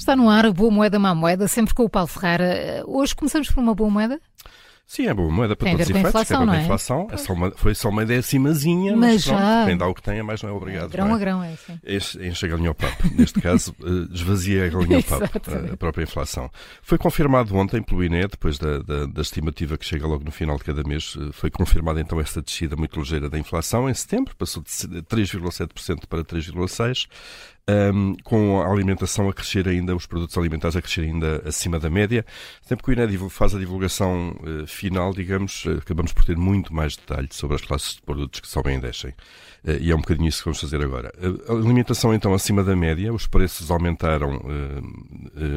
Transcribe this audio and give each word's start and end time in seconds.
Está 0.00 0.16
no 0.16 0.30
ar 0.30 0.46
a 0.46 0.50
boa 0.50 0.70
moeda, 0.70 0.98
má 0.98 1.14
moeda, 1.14 1.46
sempre 1.46 1.74
com 1.74 1.84
o 1.84 1.88
Paulo 1.88 2.08
Ferreira. 2.08 2.82
Hoje 2.86 3.14
começamos 3.14 3.50
por 3.50 3.60
uma 3.60 3.74
boa 3.74 3.90
moeda? 3.90 4.18
Sim, 4.86 5.06
é 5.06 5.12
boa 5.12 5.30
moeda 5.30 5.54
para 5.54 5.66
tem 5.66 5.76
todos 5.76 5.86
os 5.88 5.90
efeitos, 5.90 6.08
inflação, 6.08 6.46
não 6.46 6.54
é? 6.54 6.58
é? 6.58 6.62
inflação. 6.62 7.06
É 7.12 7.16
só 7.18 7.32
uma, 7.34 7.50
foi 7.50 7.74
só 7.74 7.90
uma 7.90 8.06
décimazinha, 8.06 8.96
mas, 8.96 9.12
mas, 9.12 9.22
já... 9.24 9.66
quem 9.66 9.76
dá 9.76 9.86
o 9.86 9.94
que 9.94 10.02
tem, 10.02 10.22
mais 10.22 10.42
não 10.42 10.48
é 10.48 10.52
obrigado. 10.54 10.88
grão 10.88 11.04
não 11.04 11.12
é? 11.12 11.16
a 11.16 11.18
grão, 11.18 11.44
é 11.44 11.52
assim. 11.52 11.78
Enche, 12.18 12.46
a 12.46 12.48
galinha 12.48 12.70
ao 12.70 12.74
papo. 12.74 13.08
Neste 13.14 13.42
caso, 13.42 13.76
eh, 13.84 14.08
esvazia 14.10 14.64
a 14.64 14.68
galinha 14.68 14.96
ao 14.96 15.02
papo, 15.02 15.24
Exatamente. 15.24 15.74
a 15.74 15.76
própria 15.76 16.02
inflação. 16.02 16.50
Foi 16.82 16.96
confirmado 16.96 17.54
ontem 17.54 17.82
pelo 17.82 18.02
INE, 18.02 18.26
depois 18.26 18.58
da, 18.58 18.78
da, 18.78 19.04
da 19.04 19.20
estimativa 19.20 19.76
que 19.76 19.84
chega 19.84 20.06
logo 20.06 20.24
no 20.24 20.32
final 20.32 20.56
de 20.56 20.64
cada 20.64 20.82
mês, 20.82 21.14
eh, 21.20 21.28
foi 21.30 21.50
confirmada 21.50 22.00
então 22.00 22.18
esta 22.18 22.40
descida 22.40 22.74
muito 22.74 22.98
ligeira 22.98 23.28
da 23.28 23.38
inflação 23.38 23.88
em 23.88 23.92
setembro, 23.92 24.34
passou 24.34 24.62
de 24.62 25.02
3,7% 25.02 26.06
para 26.08 26.24
3,6%. 26.24 27.06
Um, 27.70 28.16
com 28.24 28.60
a 28.60 28.68
alimentação 28.68 29.28
a 29.28 29.34
crescer 29.34 29.68
ainda, 29.68 29.94
os 29.94 30.06
produtos 30.06 30.36
alimentares 30.36 30.74
a 30.74 30.82
crescer 30.82 31.02
ainda 31.02 31.42
acima 31.44 31.78
da 31.78 31.88
média. 31.88 32.24
Sempre 32.62 32.84
que 32.84 32.90
o 32.90 32.92
INE 32.92 33.30
faz 33.30 33.54
a 33.54 33.58
divulgação 33.58 34.34
uh, 34.40 34.66
final, 34.66 35.12
digamos, 35.12 35.64
uh, 35.66 35.78
acabamos 35.78 36.12
por 36.12 36.24
ter 36.24 36.36
muito 36.36 36.74
mais 36.74 36.96
detalhe 36.96 37.28
sobre 37.30 37.56
as 37.56 37.62
classes 37.62 37.94
de 37.94 38.02
produtos 38.02 38.40
que 38.40 38.48
sobem 38.48 38.78
e 38.78 38.80
descem. 38.80 39.10
Uh, 39.62 39.76
e 39.78 39.90
é 39.90 39.94
um 39.94 40.00
bocadinho 40.00 40.28
isso 40.28 40.38
que 40.38 40.46
vamos 40.46 40.60
fazer 40.60 40.82
agora. 40.82 41.12
a 41.48 41.52
alimentação, 41.52 42.12
então, 42.12 42.34
acima 42.34 42.64
da 42.64 42.74
média, 42.74 43.12
os 43.12 43.26
preços 43.26 43.70
aumentaram 43.70 44.40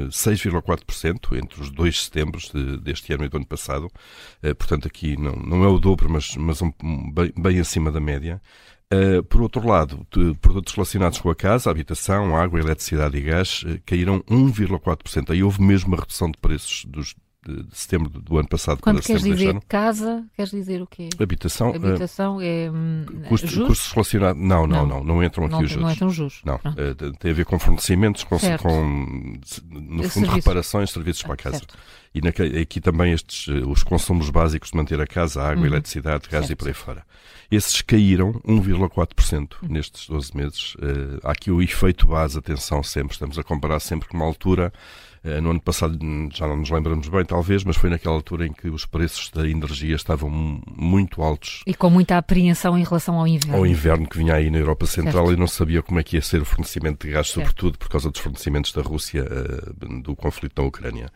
6,4% 0.09 1.37
entre 1.37 1.61
os 1.61 1.71
dois 1.71 2.03
setembros 2.03 2.51
de, 2.53 2.77
deste 2.77 3.13
ano 3.13 3.25
e 3.25 3.29
do 3.29 3.37
ano 3.37 3.45
passado. 3.45 3.89
portanto, 4.57 4.87
aqui 4.87 5.17
não, 5.17 5.33
não 5.33 5.63
é 5.63 5.67
o 5.67 5.79
dobro, 5.79 6.09
mas, 6.09 6.35
mas 6.35 6.61
um, 6.61 6.71
bem, 7.13 7.33
bem 7.37 7.59
acima 7.59 7.91
da 7.91 7.99
média. 7.99 8.41
Uh, 8.93 9.23
por 9.23 9.41
outro 9.41 9.67
lado, 9.67 10.05
produtos 10.39 10.73
relacionados 10.73 11.19
com 11.19 11.29
a 11.29 11.35
casa, 11.35 11.71
habitação, 11.71 12.35
água, 12.35 12.59
eletricidade 12.59 13.17
e 13.17 13.21
gás 13.21 13.63
uh, 13.63 13.79
caíram 13.85 14.19
1,4%. 14.21 15.31
Aí 15.31 15.41
houve 15.41 15.61
mesmo 15.61 15.87
uma 15.89 15.97
redução 15.97 16.29
de 16.29 16.37
preços 16.37 16.85
dos, 16.85 17.15
de, 17.45 17.63
de 17.63 17.77
setembro 17.77 18.09
do 18.09 18.37
ano 18.37 18.47
passado 18.47 18.79
Quando 18.81 18.97
para 18.97 19.05
queres 19.05 19.23
dizer 19.23 19.59
casa, 19.67 20.23
queres 20.35 20.51
dizer 20.51 20.81
o 20.81 20.87
quê? 20.87 21.09
Habitação, 21.19 21.71
uh, 21.71 21.75
Habitação 21.75 22.41
é 22.41 22.71
hum, 22.71 23.05
custo, 23.27 23.47
juros? 23.47 23.69
custos 23.69 23.91
relacionados. 23.91 24.41
Não, 24.41 24.65
não, 24.65 24.85
não, 24.85 25.03
não, 25.03 25.23
entram 25.23 25.45
aqui 25.45 25.55
não, 25.55 25.61
os 25.61 25.69
juros. 25.69 25.83
Não 25.83 25.91
entram 25.91 26.09
juros. 26.09 26.41
Não, 26.45 26.55
uh, 26.55 27.17
tem 27.19 27.31
a 27.31 27.33
ver 27.33 27.45
com 27.45 27.59
fornecimentos, 27.59 28.23
com, 28.23 28.37
com 28.39 28.85
no 29.69 30.03
fundo, 30.03 30.09
Serviços. 30.09 30.33
reparações, 30.33 30.91
serviços 30.91 31.23
para 31.23 31.33
a 31.33 31.37
casa. 31.37 31.57
Certo. 31.57 31.77
E 32.15 32.21
naque- 32.21 32.59
aqui 32.59 32.79
também 32.79 33.11
estes, 33.11 33.47
eh, 33.47 33.65
os 33.65 33.81
consumos 33.83 34.29
básicos 34.29 34.69
de 34.71 34.77
manter 34.77 34.99
a 35.01 35.07
casa, 35.07 35.41
a 35.41 35.49
água, 35.49 35.61
Uhum. 35.61 35.67
eletricidade, 35.67 36.29
gás 36.29 36.45
e 36.45 36.47
Certo. 36.49 36.59
por 36.59 36.67
aí 36.67 36.73
fora. 36.73 37.03
Esses 37.49 37.81
caíram 37.81 38.39
1,4% 38.45 39.57
nestes 39.67 40.07
12 40.07 40.35
meses. 40.35 40.75
Eh, 40.81 41.19
há 41.23 41.31
aqui 41.31 41.49
o 41.51 41.61
efeito 41.61 42.07
base, 42.07 42.37
atenção 42.37 42.83
sempre, 42.83 43.13
estamos 43.13 43.37
a 43.39 43.43
comparar 43.43 43.79
sempre 43.79 44.07
com 44.07 44.17
uma 44.17 44.25
altura, 44.25 44.71
eh, 45.23 45.39
no 45.39 45.51
ano 45.51 45.61
passado 45.61 45.97
já 46.33 46.47
não 46.47 46.57
nos 46.57 46.69
lembramos 46.69 47.07
bem 47.07 47.23
talvez, 47.25 47.63
mas 47.63 47.77
foi 47.77 47.89
naquela 47.89 48.15
altura 48.15 48.45
em 48.45 48.51
que 48.53 48.67
os 48.69 48.85
preços 48.85 49.29
da 49.29 49.47
energia 49.47 49.95
estavam 49.95 50.29
mu- 50.29 50.61
muito 50.67 51.21
altos 51.21 51.61
E 51.65 51.73
com 51.73 51.89
muita 51.89 52.17
apreensão 52.17 52.77
em 52.77 52.83
relação 52.83 53.17
ao 53.19 53.27
inverno. 53.27 53.55
ao 53.57 53.65
inverno 53.65 54.07
que 54.07 54.17
vinha 54.17 54.33
aí 54.35 54.49
na 54.49 54.57
Europa 54.57 54.85
Central 54.85 55.25
Certo. 55.27 55.37
e 55.37 55.39
não 55.39 55.47
sabia 55.47 55.81
como 55.81 55.99
é 55.99 56.03
que 56.03 56.17
ia 56.17 56.21
ser 56.21 56.41
o 56.41 56.45
fornecimento 56.45 57.05
de 57.07 57.13
gás, 57.13 57.27
Certo. 57.27 57.39
sobretudo 57.47 57.77
por 57.77 57.87
causa 57.89 58.09
dos 58.11 58.19
fornecimentos 58.19 58.71
da 58.73 58.81
Rússia 58.81 59.23
do 60.03 60.15
conflito 60.15 60.61
na 60.61 60.67
Ucrânia. 60.67 61.09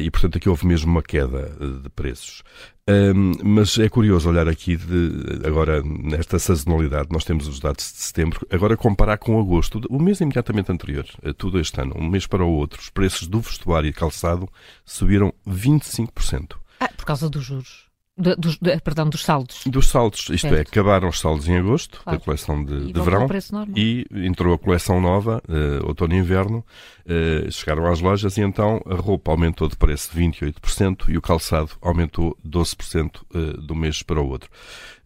E, 0.00 0.10
portanto, 0.10 0.21
aqui 0.26 0.48
houve 0.48 0.66
mesmo 0.66 0.90
uma 0.90 1.02
queda 1.02 1.56
eh, 1.60 1.82
de 1.82 1.88
preços. 1.90 2.42
Ahm, 2.86 3.32
mas 3.44 3.78
é 3.78 3.88
curioso 3.88 4.28
olhar 4.28 4.48
aqui, 4.48 4.76
de, 4.76 5.46
agora, 5.46 5.82
nesta 5.82 6.38
sazonalidade, 6.38 7.08
nós 7.10 7.24
temos 7.24 7.46
os 7.46 7.60
dados 7.60 7.84
de 7.92 7.98
setembro, 7.98 8.46
agora 8.50 8.76
comparar 8.76 9.18
com 9.18 9.38
agosto, 9.40 9.80
o 9.88 10.00
mês 10.00 10.20
imediatamente 10.20 10.72
anterior, 10.72 11.06
tudo 11.36 11.60
este 11.60 11.80
ano, 11.80 11.94
um 11.96 12.08
mês 12.08 12.26
para 12.26 12.44
o 12.44 12.50
outro, 12.50 12.80
os 12.80 12.90
preços 12.90 13.28
do 13.28 13.40
vestuário 13.40 13.88
e 13.88 13.92
calçado 13.92 14.48
subiram 14.84 15.32
25%. 15.46 16.56
Ah, 16.80 16.88
por 16.88 17.04
causa 17.04 17.30
dos 17.30 17.44
juros. 17.44 17.91
Do- 18.14 18.36
dos, 18.36 18.58
de- 18.58 18.78
perdão, 18.80 19.08
dos 19.08 19.24
saldos. 19.24 19.62
Dos 19.66 19.88
saldos, 19.88 20.28
isto 20.28 20.46
é, 20.46 20.50
Certo. 20.50 20.68
acabaram 20.68 21.08
os 21.08 21.18
saldos 21.18 21.48
em 21.48 21.56
agosto, 21.56 21.98
Claro. 22.04 22.18
da 22.18 22.24
coleção 22.24 22.62
de, 22.62 22.74
E 22.90 22.92
de 22.92 23.00
verão, 23.00 23.26
e 23.74 24.06
entrou 24.12 24.52
a 24.54 24.58
coleção 24.58 25.00
nova, 25.00 25.42
eh, 25.48 25.80
outono 25.82 26.12
e 26.14 26.18
inverno, 26.18 26.62
eh, 27.06 27.48
chegaram 27.50 27.86
às 27.86 28.00
lojas 28.02 28.36
e 28.36 28.42
então 28.42 28.82
a 28.86 28.94
roupa 28.96 29.30
aumentou 29.30 29.66
de 29.66 29.76
preço 29.76 30.10
28% 30.14 31.08
e 31.10 31.16
o 31.16 31.22
calçado 31.22 31.70
aumentou 31.80 32.36
12% 32.44 33.24
eh, 33.34 33.56
do 33.58 33.74
mês 33.74 34.02
para 34.02 34.20
o 34.20 34.28
outro. 34.28 34.50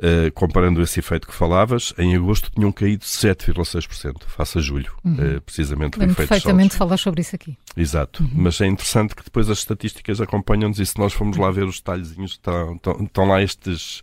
Eh, 0.01 0.33
comparando 0.35 0.83
esse 0.83 0.99
efeito 0.99 1.29
que 1.29 1.33
falavas, 1.33 1.95
em 1.97 2.17
agosto 2.17 2.51
tinham 2.51 2.73
caído 2.73 3.05
7,6% 3.05 4.25
face 4.27 4.59
a 4.59 4.61
julho, 4.61 4.93
eh, 5.07 5.39
precisamente 5.41 5.97
o 5.97 6.01
Lembro 6.01 6.15
efeito 6.15 6.29
dos 6.29 6.29
perfeitamente 6.29 6.75
falar 6.75 6.97
sobre 6.97 7.21
isso 7.21 7.37
aqui. 7.37 7.57
Exato, 7.77 8.27
mas 8.33 8.59
é 8.63 8.67
interessante 8.67 9.15
que 9.15 9.23
depois 9.23 9.51
as 9.51 9.59
estatísticas 9.59 10.19
acompanham-nos 10.21 10.79
e 10.81 10.87
se 10.87 10.99
nós 10.99 11.13
formos 11.13 11.37
lá 11.37 11.51
ver 11.51 11.65
os 11.65 11.77
detalhezinhos, 11.77 12.31
estão, 12.33 12.75
estão, 12.77 13.05
estão 13.05 13.29
lá 13.29 13.43
estes, 13.43 14.03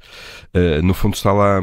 eh, 0.53 0.79
no 0.83 0.93
fundo 0.93 1.15
está 1.15 1.33
lá, 1.33 1.59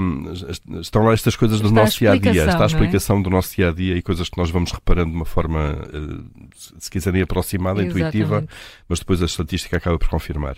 estão 0.81 1.05
lá 1.05 1.13
estas 1.13 1.37
coisas 1.37 1.61
do 1.61 1.69
Está 1.69 1.81
nosso 1.83 1.99
dia 2.01 2.11
a 2.11 2.17
dia, 2.17 2.47
está 2.47 2.59
a 2.59 2.63
é? 2.65 2.67
explicação 2.67 3.23
do 3.23 3.31
nosso 3.31 3.55
dia 3.55 3.69
a 3.69 3.73
dia 3.73 3.97
e 3.97 4.03
coisas 4.03 4.29
que 4.29 4.37
nós 4.39 4.51
vamos 4.51 4.73
reparando 4.73 5.11
de 5.11 5.17
uma 5.17 5.25
forma, 5.25 5.79
eh, 5.93 6.49
se- 6.57 6.75
se 6.81 6.91
quiserem, 6.91 7.23
aproximada, 7.23 7.81
intuitiva, 7.81 8.39
Exatamente. 8.39 8.53
mas 8.89 8.99
depois 8.99 9.23
a 9.23 9.27
estatística 9.27 9.77
acaba 9.77 9.97
por 9.97 10.09
confirmar. 10.09 10.57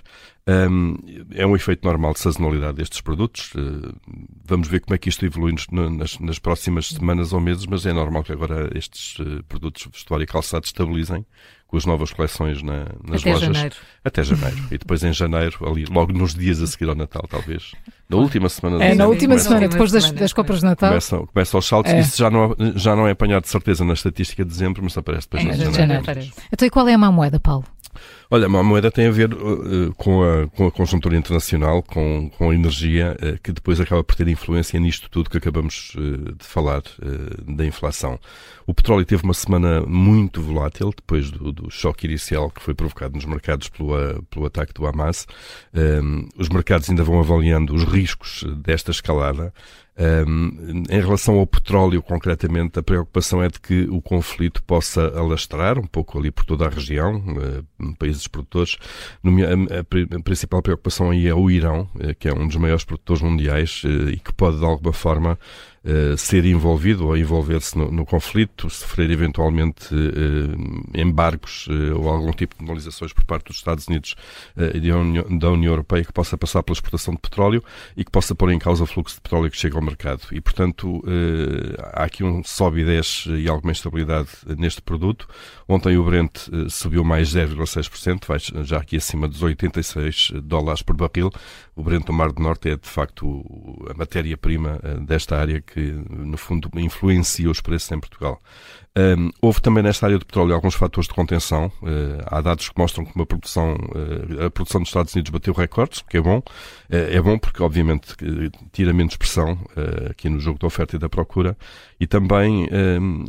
Hum, 0.49 0.97
é 1.35 1.47
um 1.47 1.55
efeito 1.55 1.85
normal 1.87 2.15
de 2.15 2.21
sazonalidade 2.21 2.79
destes 2.79 3.01
produtos. 3.03 3.53
eh, 3.57 3.93
vamos 4.45 4.69
ver 4.69 4.81
como 4.81 4.95
é 4.95 4.99
que 4.99 5.09
isto 5.11 5.25
evolui 5.27 5.53
nos- 5.53 5.69
nas, 5.69 6.19
nas 6.19 6.39
próximas 6.39 6.89
semanas 6.89 7.33
ou 7.35 7.41
meses, 7.41 7.67
mas 7.67 7.85
é 7.85 7.93
normal 7.93 8.25
que 8.25 8.33
agora 8.33 8.71
estes 8.77 9.19
produtos 9.49 9.87
vestuário 9.93 10.25
e 10.25 10.27
calçado 10.27 10.65
estabilizem 10.65 11.25
com 11.73 11.79
as 11.79 11.87
novas 11.87 12.13
coleções 12.13 12.63
na- 12.63 12.85
nas 13.03 13.23
Até 13.23 13.33
lojas 13.33 13.41
janeiro. 13.57 13.75
até 14.05 14.23
janeiro. 14.23 14.57
e 14.71 14.77
depois 14.77 15.03
em 15.03 15.11
janeiro, 15.13 15.57
ali 15.67 15.87
logo 15.87 16.13
nos 16.13 16.35
dias 16.35 16.61
a 16.61 16.67
seguir 16.67 16.87
ao 16.91 16.95
Natal, 16.95 17.25
talvez. 17.29 17.73
Na 18.11 18.19
última 18.19 18.47
semana 18.51 18.77
de 18.77 18.85
É, 18.85 18.95
na 18.95 19.07
última 19.07 19.31
começam- 19.31 19.49
semana, 19.53 19.69
depois 19.69 19.91
das, 19.91 20.11
das 20.13 20.33
compras 20.35 20.59
de 20.61 20.67
Natal. 20.67 20.91
Começam, 20.91 21.27
começam 21.27 21.59
os 21.59 21.67
saltos. 21.67 21.91
É. 21.91 21.99
Isso 22.01 22.19
já 22.19 22.29
não, 22.29 22.55
já 22.77 22.95
não 22.95 23.09
é 23.09 23.13
apanhado 23.13 23.45
de 23.45 23.49
certeza 23.49 23.83
na 23.87 23.95
estatística 23.95 24.45
de 24.45 24.51
dezembro, 24.51 24.83
mas 24.85 24.97
aparece 24.99 25.27
depois 25.31 25.43
É, 25.43 25.47
na 25.47 25.53
já 25.65 25.71
janeiro. 25.81 26.05
janeiro. 26.05 26.31
Então, 26.53 26.69
e 26.69 26.71
qual 26.71 26.87
é 26.87 26.93
a 26.93 26.99
má 26.99 27.11
moeda, 27.11 27.41
Paulo? 27.41 27.65
Olha, 28.35 28.47
a 28.47 28.63
moeda 28.63 28.91
tem 28.91 29.09
a 29.09 29.11
ver 29.11 29.31
uh, 29.35 29.93
com, 29.95 30.23
a, 30.23 30.49
com 30.49 30.67
a 30.67 30.73
conjuntura 30.73 31.15
internacional, 31.15 31.83
com, 31.83 32.31
com 32.31 32.49
a 32.49 32.55
energia, 32.55 33.15
uh, 33.21 33.39
que 33.43 33.53
depois 33.53 33.79
acaba 33.79 34.03
por 34.03 34.17
ter 34.17 34.27
influência 34.27 34.81
nisto 34.81 35.11
tudo 35.11 35.29
que 35.29 35.37
acabamos 35.37 35.95
uh, 35.97 36.35
de 36.35 36.43
falar 36.43 36.79
uh, 36.81 37.55
da 37.55 37.67
inflação. 37.67 38.19
O 38.67 38.73
petróleo 38.73 39.05
teve 39.05 39.23
uma 39.23 39.35
semana 39.35 39.83
muito 39.83 40.41
volátil, 40.41 40.95
depois 40.97 41.31
do, 41.31 41.53
do 41.53 41.71
choque 41.71 42.07
inicial 42.07 42.51
que 42.51 42.63
foi 42.63 42.73
provocado 42.73 43.17
nos 43.17 43.27
mercados 43.27 43.69
pelo, 43.69 43.95
a- 43.95 44.23
pelo 44.31 44.47
ataque 44.47 44.73
do 44.73 44.87
Hamas. 44.87 45.27
Os 46.39 46.49
mercados 46.49 46.89
ainda 46.89 47.05
vão 47.05 47.19
avaliando 47.19 47.75
os 47.75 47.85
riscos 47.85 48.45
desta 48.65 48.93
escalada. 48.93 49.53
Um, 49.95 50.85
em 50.89 51.01
relação 51.01 51.39
ao 51.39 51.47
petróleo, 51.47 52.03
concretamente, 52.03 52.79
a 52.79 52.83
preocupação 52.83 53.43
é 53.43 53.49
de 53.49 53.61
que 53.61 53.83
o 53.91 54.01
conflito 54.01 54.63
possa 54.63 55.09
alastrar 55.19 55.79
um 55.79 55.87
pouco 55.87 56.19
ali 56.19 56.31
por 56.31 56.47
toda 56.47 56.67
a 56.67 56.71
região, 56.71 57.17
uh, 57.17 57.97
países 57.99 58.27
produtores. 58.27 58.79
A, 59.23 59.79
a 59.79 60.17
a 60.17 60.23
principal 60.23 60.63
preocupação 60.63 61.11
aí 61.11 61.27
é 61.27 61.35
o 61.35 61.51
Irão, 61.51 61.89
eh, 62.01 62.15
que 62.15 62.29
é 62.29 62.35
um 62.35 62.47
dos 62.47 62.57
maiores 62.57 62.85
produtores 62.85 63.23
mundiais 63.23 63.83
eh, 63.85 64.13
e 64.13 64.17
que 64.17 64.33
pode, 64.33 64.59
de 64.59 64.65
alguma 64.65 64.93
forma, 64.93 65.39
eh, 65.85 66.17
ser 66.17 66.45
envolvido 66.45 67.09
ou 67.09 67.17
envolver-se 67.17 67.77
no, 67.77 67.91
no 67.91 68.07
conflito, 68.07 68.71
sofrer 68.71 69.11
eventualmente 69.11 69.89
eh, 69.93 71.01
embargos 71.01 71.67
eh, 71.69 71.93
ou 71.93 72.09
algum 72.09 72.31
tipo 72.31 72.55
de 72.55 72.61
penalizações 72.61 73.13
por 73.13 73.25
parte 73.25 73.47
dos 73.47 73.57
Estados 73.57 73.89
Unidos 73.89 74.15
e 74.75 74.81
da 74.81 74.97
União, 74.97 75.39
da 75.39 75.51
União 75.51 75.73
Europeia 75.73 76.05
que 76.05 76.13
possa 76.13 76.39
passar 76.39 76.63
pela 76.63 76.75
exportação 76.75 77.15
de 77.15 77.21
petróleo 77.21 77.65
e 77.97 78.05
que 78.05 78.13
possa 78.13 78.33
pôr 78.33 78.53
em 78.53 78.61
causa 78.61 78.85
o 78.85 78.87
fluxo 78.87 79.17
de 79.17 79.23
petróleo 79.23 79.51
que 79.51 79.57
chega 79.57 79.77
ao 79.77 79.83
mercado. 79.83 80.23
E, 80.31 80.41
portanto, 80.41 81.03
há 81.93 82.05
aqui 82.05 82.23
um 82.23 82.45
sobe 82.45 82.83
e 82.83 82.85
desce 82.85 83.31
e 83.31 83.49
alguma 83.49 83.73
instabilidade 83.73 84.29
neste 84.57 84.83
produto. 84.83 85.27
Ontem 85.67 85.97
o 85.97 86.05
Brent 86.05 86.49
subiu 86.69 87.03
mais 87.03 87.35
0,6%, 87.35 88.27
vai 88.27 88.39
já 88.65 88.79
aqui 88.79 88.97
acima 88.97 89.27
dos 89.27 89.43
86 89.43 90.33
dólares 90.43 90.83
por 90.83 90.95
barril. 90.95 91.31
O 91.75 91.83
Brent 91.83 92.07
do 92.07 92.13
Mar 92.13 92.31
do 92.33 92.43
Norte 92.43 92.71
é, 92.71 92.77
de 92.77 92.89
facto, 92.89 93.43
a 93.91 93.95
matéria-prima 93.95 94.79
desta 95.07 95.37
área 95.39 95.61
que, 95.72 95.72
no 95.81 96.37
fundo, 96.37 96.71
influencia 96.77 97.51
os 97.51 97.61
preços 97.61 97.91
em 97.93 98.01
Portugal. 98.01 98.41
Um, 98.95 99.31
houve 99.41 99.63
também 99.63 99.83
nesta 99.83 100.05
área 100.05 100.19
do 100.19 100.27
petróleo 100.27 100.55
alguns 100.55 100.75
fatores 100.75 101.09
de 101.09 101.15
contenção. 101.15 101.73
Uh, 101.81 102.23
há 102.27 102.43
dados 102.43 102.69
que 102.69 102.79
mostram 102.79 103.07
que 103.07 103.17
uma 103.17 103.25
produção, 103.25 103.73
uh, 103.73 104.45
a 104.45 104.51
produção 104.51 104.83
dos 104.83 104.91
Estados 104.91 105.15
Unidos 105.15 105.31
bateu 105.31 105.55
recordes, 105.55 106.01
o 106.01 106.05
que 106.05 106.19
é 106.19 106.21
bom. 106.21 106.39
Uh, 106.39 106.43
é 106.91 107.21
bom 107.21 107.39
porque, 107.39 107.63
obviamente, 107.63 108.15
que 108.15 108.51
tira 108.71 108.93
menos 108.93 109.17
pressão 109.17 109.59
aqui 110.11 110.29
no 110.29 110.39
jogo 110.39 110.59
da 110.59 110.67
oferta 110.67 110.97
e 110.97 110.99
da 110.99 111.09
procura 111.09 111.57
e 111.99 112.07
também 112.07 112.69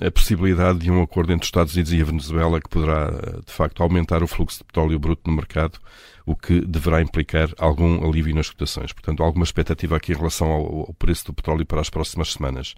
a 0.06 0.12
possibilidade 0.12 0.80
de 0.80 0.92
um 0.92 1.02
acordo 1.02 1.32
entre 1.32 1.44
os 1.44 1.48
Estados 1.48 1.74
Unidos 1.74 1.94
e 1.94 2.02
a 2.02 2.06
Venezuela 2.06 2.60
que 2.60 2.70
poderá, 2.70 3.12
de 3.46 3.52
facto, 3.54 3.82
aumentar 3.84 4.24
o 4.24 4.28
fluxo 4.28 4.60
de 4.60 4.64
petróleo 4.66 5.00
bruto 5.00 5.30
no 5.30 5.36
mercado, 5.36 5.80
o 6.26 6.36
que 6.36 6.62
deverá 6.62 7.02
implicar 7.02 7.50
algum 7.58 8.08
alívio 8.08 8.36
nas 8.36 8.50
cotações. 8.50 8.94
Portanto, 8.94 9.22
alguma 9.24 9.44
expectativa 9.44 9.98
aqui 9.98 10.14
em 10.14 10.16
relação 10.16 10.48
ao, 10.52 10.80
ao 10.80 10.94
preço 10.94 11.26
do 11.26 11.34
petróleo 11.34 11.66
para 11.66 11.82
as 11.82 11.90
próximas 11.90 12.34
semanas. 12.34 12.76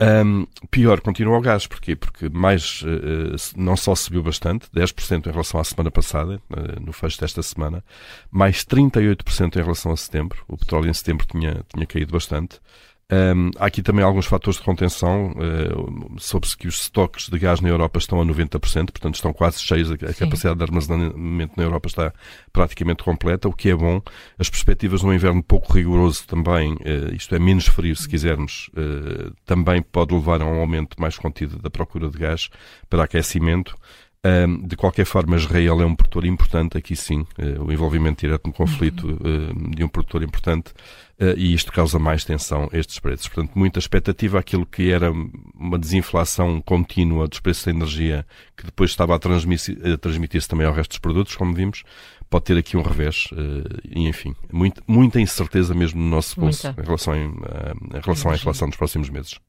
Um, 0.00 0.46
pior 0.70 1.00
continua 1.00 1.36
o 1.36 1.40
gás, 1.40 1.66
porquê? 1.66 1.94
Porque 1.94 2.28
mais, 2.30 2.82
uh, 2.82 3.36
não 3.54 3.76
só 3.76 3.94
subiu 3.94 4.22
bastante, 4.22 4.66
10% 4.74 5.26
em 5.26 5.30
relação 5.30 5.60
à 5.60 5.64
semana 5.64 5.90
passada, 5.90 6.40
uh, 6.50 6.80
no 6.80 6.92
fecho 6.92 7.20
desta 7.20 7.42
semana, 7.42 7.84
mais 8.30 8.64
38% 8.64 9.56
em 9.56 9.62
relação 9.62 9.92
a 9.92 9.96
setembro. 9.96 10.42
O 10.48 10.56
petróleo 10.56 10.88
em 10.88 10.94
setembro 10.94 11.26
tinha, 11.26 11.62
tinha 11.72 11.86
caído 11.86 12.12
bastante. 12.12 12.60
Um, 13.10 13.50
há 13.58 13.66
aqui 13.66 13.82
também 13.82 14.04
alguns 14.04 14.26
fatores 14.26 14.58
de 14.58 14.64
contenção. 14.64 15.32
Uh, 15.32 16.20
Soube-se 16.20 16.56
que 16.56 16.68
os 16.68 16.82
estoques 16.82 17.28
de 17.28 17.38
gás 17.38 17.60
na 17.60 17.68
Europa 17.68 17.98
estão 17.98 18.20
a 18.20 18.24
90%, 18.24 18.58
portanto 18.92 19.14
estão 19.16 19.32
quase 19.32 19.60
cheios. 19.60 19.90
A, 19.90 19.94
a 19.94 20.14
capacidade 20.14 20.56
de 20.56 20.62
armazenamento 20.62 21.54
na 21.56 21.64
Europa 21.64 21.88
está 21.88 22.12
praticamente 22.52 23.02
completa, 23.02 23.48
o 23.48 23.52
que 23.52 23.70
é 23.70 23.74
bom. 23.74 24.00
As 24.38 24.48
perspectivas 24.48 25.00
de 25.00 25.06
um 25.06 25.12
inverno 25.12 25.42
pouco 25.42 25.72
rigoroso 25.72 26.24
também, 26.26 26.74
uh, 26.74 27.14
isto 27.14 27.34
é, 27.34 27.38
menos 27.38 27.66
frio, 27.66 27.96
se 27.96 28.08
quisermos, 28.08 28.70
uh, 28.74 29.34
também 29.44 29.82
pode 29.82 30.14
levar 30.14 30.40
a 30.40 30.46
um 30.46 30.60
aumento 30.60 31.00
mais 31.00 31.18
contido 31.18 31.58
da 31.58 31.70
procura 31.70 32.08
de 32.08 32.16
gás 32.16 32.48
para 32.88 33.04
aquecimento. 33.04 33.76
Um, 34.22 34.66
de 34.66 34.76
qualquer 34.76 35.06
forma, 35.06 35.34
Israel 35.36 35.80
é 35.80 35.86
um 35.86 35.94
produtor 35.94 36.26
importante, 36.26 36.76
aqui 36.76 36.94
sim, 36.94 37.20
uh, 37.38 37.64
o 37.64 37.72
envolvimento 37.72 38.20
direto 38.20 38.48
no 38.48 38.52
conflito 38.52 39.08
uh, 39.08 39.70
de 39.74 39.82
um 39.82 39.88
produtor 39.88 40.22
importante, 40.22 40.72
uh, 41.18 41.32
e 41.38 41.54
isto 41.54 41.72
causa 41.72 41.98
mais 41.98 42.22
tensão 42.22 42.68
a 42.70 42.76
estes 42.76 42.98
preços. 42.98 43.28
Portanto, 43.28 43.58
muita 43.58 43.78
expectativa 43.78 44.38
aquilo 44.38 44.66
que 44.66 44.90
era 44.90 45.10
uma 45.54 45.78
desinflação 45.78 46.60
contínua 46.60 47.26
dos 47.26 47.40
preços 47.40 47.64
da 47.64 47.70
energia, 47.70 48.26
que 48.54 48.66
depois 48.66 48.90
estava 48.90 49.16
a 49.16 49.18
transmitir-se 49.18 49.96
transmitir 49.96 50.46
também 50.46 50.66
ao 50.66 50.74
resto 50.74 50.90
dos 50.90 50.98
produtos, 50.98 51.34
como 51.34 51.54
vimos, 51.54 51.82
pode 52.28 52.44
ter 52.44 52.58
aqui 52.58 52.76
um 52.76 52.82
revés, 52.82 53.28
e 53.84 54.06
enfim, 54.06 54.36
muito, 54.52 54.82
muita 54.86 55.18
incerteza 55.18 55.74
mesmo 55.74 56.00
no 56.00 56.08
nosso 56.08 56.38
bolso 56.38 56.68
em 56.68 56.84
relação, 56.84 57.16
em, 57.16 57.26
em 57.26 58.00
relação 58.04 58.30
à 58.30 58.34
inflação 58.34 58.68
dos 58.68 58.76
próximos 58.76 59.08
meses. 59.08 59.40